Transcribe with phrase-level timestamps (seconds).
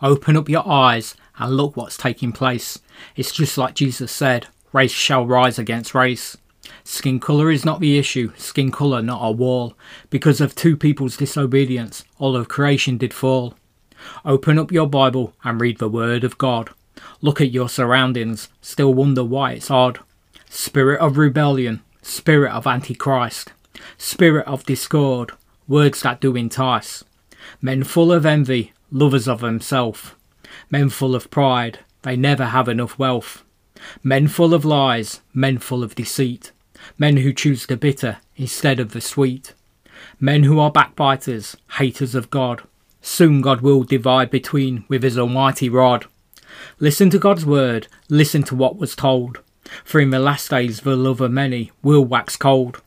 [0.00, 2.78] Open up your eyes and look what's taking place.
[3.16, 6.36] It's just like Jesus said race shall rise against race.
[6.84, 9.74] Skin colour is not the issue, skin colour not a wall.
[10.10, 13.54] Because of two people's disobedience, all of creation did fall.
[14.24, 16.70] Open up your Bible and read the Word of God.
[17.20, 20.00] Look at your surroundings, still wonder why it's odd.
[20.48, 23.52] Spirit of rebellion, spirit of Antichrist,
[23.96, 25.32] spirit of discord,
[25.66, 27.04] words that do entice.
[27.60, 30.16] Men full of envy, lovers of himself.
[30.70, 33.44] Men full of pride, they never have enough wealth.
[34.02, 36.52] Men full of lies, men full of deceit.
[36.96, 39.54] Men who choose the bitter instead of the sweet.
[40.20, 42.62] Men who are backbiters, haters of God.
[43.00, 46.06] Soon God will divide between with his almighty rod.
[46.80, 49.38] Listen to God's word, listen to what was told.
[49.84, 52.80] For in the last days the love of many will wax cold.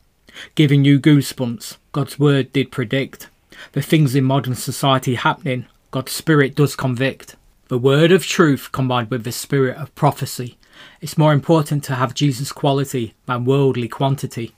[0.54, 3.28] Giving you goosebumps, God's word did predict.
[3.72, 7.36] The things in modern society happening, God's spirit does convict.
[7.68, 10.56] The word of truth combined with the spirit of prophecy.
[11.02, 14.54] It's more important to have Jesus' quality than worldly quantity.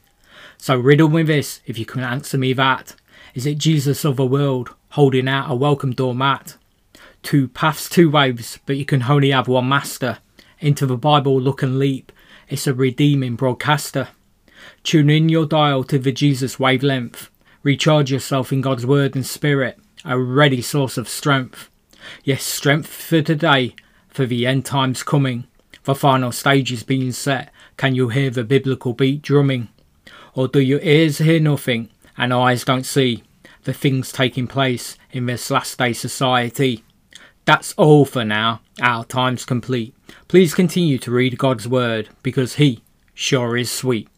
[0.59, 2.95] So riddle me this if you can answer me that.
[3.35, 6.57] Is it Jesus of the world holding out a welcome doormat?
[7.25, 10.19] Two paths, two waves, but you can only have one master.
[10.61, 12.13] Into the Bible look and leap.
[12.49, 14.11] It's a redeeming broadcaster.
[14.85, 17.29] Tune in your dial to the Jesus wavelength.
[17.65, 21.71] Recharge yourself in God's word and spirit, a ready source of strength.
[22.23, 23.75] Yes, strength for today,
[24.09, 25.45] for the end times coming.
[25.85, 27.53] The final stage is being set.
[27.77, 29.69] Can you hear the biblical beat drumming?
[30.35, 33.23] Or do your ears hear nothing and eyes don't see
[33.65, 36.85] the things taking place in this last day society?
[37.45, 38.61] That's all for now.
[38.81, 39.95] Our time's complete.
[40.29, 42.83] Please continue to read God's word because He
[43.15, 44.09] sure is sweet.